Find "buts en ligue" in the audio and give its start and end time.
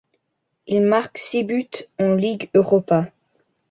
1.43-2.49